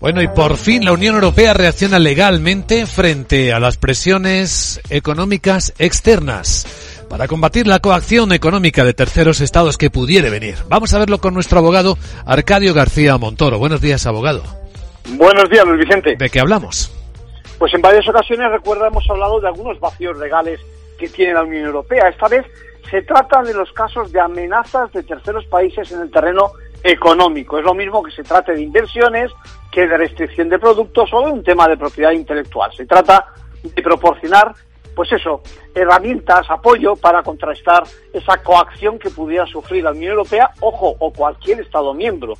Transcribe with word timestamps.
Bueno, 0.00 0.22
y 0.22 0.28
por 0.28 0.56
fin 0.56 0.84
la 0.84 0.92
Unión 0.92 1.14
Europea 1.14 1.52
reacciona 1.52 1.98
legalmente 1.98 2.86
frente 2.86 3.52
a 3.52 3.60
las 3.60 3.76
presiones 3.76 4.80
económicas 4.88 5.74
externas 5.78 7.04
para 7.10 7.28
combatir 7.28 7.66
la 7.66 7.80
coacción 7.80 8.32
económica 8.32 8.82
de 8.84 8.94
terceros 8.94 9.42
estados 9.42 9.76
que 9.76 9.90
pudiere 9.90 10.30
venir. 10.30 10.54
Vamos 10.68 10.94
a 10.94 10.98
verlo 10.98 11.18
con 11.18 11.34
nuestro 11.34 11.58
abogado 11.58 11.98
Arcadio 12.24 12.72
García 12.72 13.18
Montoro. 13.18 13.58
Buenos 13.58 13.82
días, 13.82 14.06
abogado. 14.06 14.42
Buenos 15.16 15.50
días, 15.50 15.66
Luis 15.66 15.80
Vicente. 15.80 16.16
¿De 16.16 16.30
qué 16.30 16.40
hablamos? 16.40 16.90
Pues 17.58 17.74
en 17.74 17.82
varias 17.82 18.08
ocasiones, 18.08 18.50
recuerda, 18.52 18.86
hemos 18.86 19.04
hablado 19.10 19.38
de 19.38 19.48
algunos 19.48 19.78
vacíos 19.80 20.16
legales 20.16 20.60
que 20.98 21.08
tiene 21.10 21.34
la 21.34 21.42
Unión 21.42 21.66
Europea. 21.66 22.08
Esta 22.08 22.26
vez 22.28 22.46
se 22.88 23.02
trata 23.02 23.42
de 23.42 23.54
los 23.54 23.72
casos 23.72 24.12
de 24.12 24.20
amenazas 24.20 24.92
de 24.92 25.02
terceros 25.02 25.44
países 25.46 25.90
en 25.92 26.02
el 26.02 26.10
terreno 26.10 26.52
económico. 26.82 27.58
Es 27.58 27.64
lo 27.64 27.74
mismo 27.74 28.02
que 28.02 28.10
se 28.10 28.22
trate 28.22 28.52
de 28.52 28.62
inversiones, 28.62 29.30
que 29.70 29.86
de 29.86 29.96
restricción 29.96 30.48
de 30.48 30.58
productos 30.58 31.10
o 31.12 31.26
de 31.26 31.32
un 31.32 31.44
tema 31.44 31.68
de 31.68 31.76
propiedad 31.76 32.12
intelectual. 32.12 32.72
Se 32.74 32.86
trata 32.86 33.26
de 33.62 33.82
proporcionar, 33.82 34.54
pues 34.94 35.12
eso, 35.12 35.42
herramientas, 35.74 36.50
apoyo 36.50 36.96
para 36.96 37.22
contrastar 37.22 37.84
esa 38.12 38.38
coacción 38.42 38.98
que 38.98 39.10
pudiera 39.10 39.46
sufrir 39.46 39.84
la 39.84 39.90
Unión 39.90 40.12
Europea, 40.12 40.50
ojo, 40.60 40.96
o 40.98 41.12
cualquier 41.12 41.60
Estado 41.60 41.94
miembro. 41.94 42.34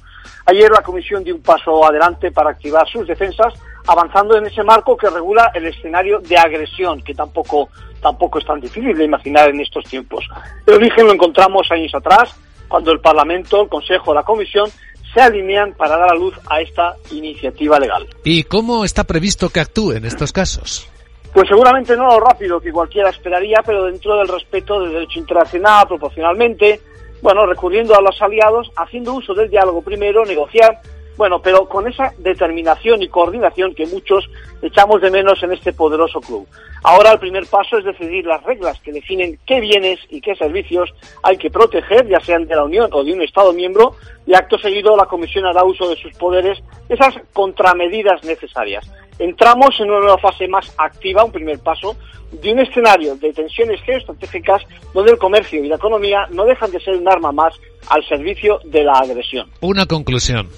Ayer 0.47 0.71
la 0.71 0.83
Comisión 0.83 1.23
dio 1.23 1.35
un 1.35 1.43
paso 1.43 1.85
adelante 1.85 2.33
para 2.33 2.51
activar 2.51 2.89
sus 2.89 3.07
defensas, 3.07 3.55
avanzando 3.87 4.37
en 4.37 4.47
ese 4.47 4.63
marco 4.63 4.97
que 4.97 5.09
regula 5.09 5.51
el 5.55 5.67
escenario 5.67 6.19
de 6.21 6.37
agresión, 6.37 7.03
que 7.03 7.15
tampoco, 7.15 7.69
tampoco 8.01 8.39
es 8.39 8.47
tan 8.47 8.61
difícil 8.61 8.97
de 8.97 9.05
imaginar 9.05 9.51
en 9.51 9.61
estos 9.61 9.85
tiempos. 9.85 10.27
El 10.67 10.75
origen 10.75 11.07
lo 11.07 11.13
encontramos 11.13 11.71
años 11.71 11.95
atrás, 11.95 12.35
cuando 12.69 12.93
el 12.93 13.01
Parlamento, 13.01 13.63
el 13.63 13.69
Consejo, 13.69 14.15
la 14.15 14.23
Comisión 14.23 14.71
se 15.13 15.21
alinean 15.21 15.75
para 15.75 15.97
dar 15.97 16.13
a 16.13 16.15
luz 16.15 16.35
a 16.49 16.61
esta 16.61 16.95
iniciativa 17.11 17.79
legal. 17.79 18.07
¿Y 18.25 18.45
cómo 18.45 18.85
está 18.85 19.05
previsto 19.05 19.49
que 19.49 19.61
actúe 19.61 19.93
en 19.93 20.05
estos 20.05 20.33
casos? 20.33 20.89
Pues 21.33 21.49
seguramente 21.49 21.97
no 21.97 22.07
lo 22.07 22.21
rápido 22.21 22.61
que 22.61 22.73
cualquiera 22.73 23.11
esperaría, 23.11 23.59
pero 23.65 23.85
dentro 23.85 24.17
del 24.17 24.29
respeto 24.29 24.81
del 24.81 24.93
derecho 24.93 25.19
internacional, 25.19 25.87
proporcionalmente, 25.87 26.81
bueno, 27.23 27.47
recurriendo 27.47 27.97
a 27.97 28.03
los 28.03 28.21
aliados, 28.21 28.71
haciendo 28.77 29.15
uso 29.15 29.35
del 29.35 29.51
diálogo 29.51 29.83
primero, 29.83 30.25
negociar, 30.25 30.81
bueno, 31.21 31.43
pero 31.43 31.69
con 31.69 31.87
esa 31.87 32.15
determinación 32.17 33.03
y 33.03 33.09
coordinación 33.09 33.75
que 33.75 33.85
muchos 33.85 34.25
echamos 34.63 35.03
de 35.03 35.11
menos 35.11 35.43
en 35.43 35.53
este 35.53 35.75
poderoso 35.75 36.19
club. 36.19 36.49
Ahora 36.83 37.13
el 37.13 37.19
primer 37.19 37.45
paso 37.45 37.77
es 37.77 37.85
decidir 37.85 38.25
las 38.25 38.43
reglas 38.43 38.81
que 38.81 38.91
definen 38.91 39.39
qué 39.45 39.61
bienes 39.61 39.99
y 40.09 40.23
qué 40.23 40.35
servicios 40.35 40.89
hay 41.23 41.37
que 41.37 41.51
proteger, 41.51 42.09
ya 42.09 42.21
sean 42.21 42.47
de 42.47 42.57
la 42.57 42.65
Unión 42.65 42.89
o 42.95 43.05
de 43.05 43.13
un 43.13 43.21
Estado 43.21 43.53
miembro, 43.53 43.97
y 44.27 44.33
acto 44.33 44.57
seguido 44.57 44.97
la 44.97 45.05
Comisión 45.05 45.45
hará 45.45 45.63
uso 45.63 45.91
de 45.91 45.97
sus 45.97 46.15
poderes, 46.15 46.59
esas 46.89 47.15
contramedidas 47.35 48.25
necesarias. 48.25 48.91
Entramos 49.19 49.79
en 49.79 49.91
una 49.91 50.01
nueva 50.01 50.17
fase 50.17 50.49
más 50.49 50.73
activa, 50.79 51.23
un 51.23 51.33
primer 51.33 51.59
paso, 51.59 51.97
de 52.33 52.51
un 52.51 52.61
escenario 52.61 53.15
de 53.17 53.31
tensiones 53.35 53.79
geoestratégicas 53.83 54.63
donde 54.95 55.13
el 55.13 55.19
comercio 55.19 55.63
y 55.63 55.69
la 55.69 55.77
economía 55.77 56.27
no 56.31 56.47
dejan 56.47 56.71
de 56.71 56.81
ser 56.81 56.97
un 56.97 57.07
arma 57.07 57.31
más 57.31 57.53
al 57.91 58.03
servicio 58.09 58.59
de 58.65 58.85
la 58.85 58.93
agresión. 58.93 59.51
Una 59.61 59.85
conclusión. 59.85 60.49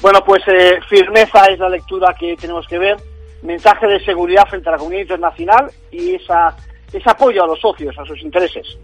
Bueno, 0.00 0.20
pues 0.24 0.42
eh, 0.46 0.78
firmeza 0.88 1.46
es 1.46 1.58
la 1.58 1.68
lectura 1.68 2.14
que 2.18 2.36
tenemos 2.36 2.66
que 2.66 2.78
ver, 2.78 2.96
mensaje 3.42 3.86
de 3.86 4.04
seguridad 4.04 4.46
frente 4.48 4.68
a 4.68 4.72
la 4.72 4.78
comunidad 4.78 5.02
internacional 5.02 5.70
y 5.90 6.14
esa, 6.14 6.56
ese 6.92 7.10
apoyo 7.10 7.44
a 7.44 7.46
los 7.46 7.60
socios, 7.60 7.98
a 7.98 8.04
sus 8.04 8.20
intereses. 8.22 8.78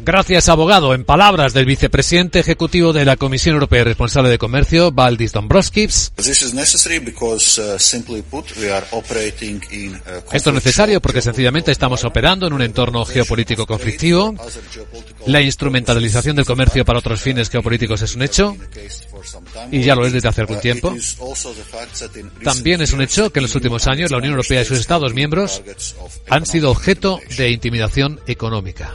Gracias, 0.00 0.48
abogado. 0.48 0.94
En 0.94 1.04
palabras 1.04 1.52
del 1.54 1.66
vicepresidente 1.66 2.40
ejecutivo 2.40 2.92
de 2.92 3.04
la 3.04 3.16
Comisión 3.16 3.54
Europea 3.54 3.84
responsable 3.84 4.28
de 4.28 4.38
Comercio, 4.38 4.92
Valdis 4.92 5.32
Dombrovskis. 5.32 6.12
Esto 10.32 10.50
es 10.50 10.54
necesario 10.54 11.00
porque 11.00 11.22
sencillamente 11.22 11.72
estamos 11.72 12.04
operando 12.04 12.46
en 12.46 12.52
un 12.52 12.62
entorno 12.62 13.04
geopolítico 13.04 13.66
conflictivo. 13.66 14.34
La 15.26 15.40
instrumentalización 15.40 16.36
del 16.36 16.44
comercio 16.44 16.84
para 16.84 16.98
otros 16.98 17.20
fines 17.20 17.48
geopolíticos 17.48 18.02
es 18.02 18.14
un 18.14 18.22
hecho 18.22 18.56
y 19.70 19.82
ya 19.82 19.94
lo 19.94 20.06
es 20.06 20.12
desde 20.12 20.28
hace 20.28 20.42
algún 20.42 20.60
tiempo. 20.60 20.94
También 22.42 22.82
es 22.82 22.92
un 22.92 23.00
hecho 23.00 23.30
que 23.30 23.38
en 23.38 23.44
los 23.44 23.54
últimos 23.54 23.86
años 23.86 24.10
la 24.10 24.18
Unión 24.18 24.32
Europea 24.32 24.62
y 24.62 24.64
sus 24.64 24.78
Estados 24.78 25.14
miembros 25.14 25.62
han 26.28 26.46
sido 26.46 26.70
objeto 26.70 27.20
de 27.36 27.50
intimidación 27.50 28.20
económica. 28.26 28.92